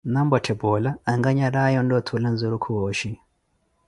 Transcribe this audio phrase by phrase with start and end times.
[0.13, 3.09] Nampotthe poola, ankanyaraaye ontta othuula nzurukhu wooshi.